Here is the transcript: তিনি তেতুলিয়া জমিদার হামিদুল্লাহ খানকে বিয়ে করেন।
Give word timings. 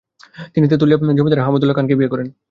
তিনি 0.53 0.65
তেতুলিয়া 0.71 0.97
জমিদার 1.19 1.43
হামিদুল্লাহ 1.45 1.75
খানকে 1.77 1.95
বিয়ে 1.99 2.11
করেন। 2.13 2.27